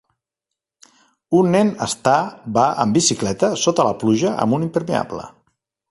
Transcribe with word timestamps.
Un 1.41 1.51
nen 1.55 1.69
està 1.87 2.15
va 2.57 2.65
en 2.85 2.97
bicicleta 2.99 3.53
sota 3.67 3.87
la 3.91 3.95
pluja 4.05 4.37
amb 4.47 4.59
un 4.59 4.71
impermeable. 4.71 5.29